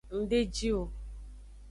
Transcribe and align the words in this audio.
Ng 0.17 0.23
de 0.29 0.39
ji 0.55 0.69
o. 0.79 0.81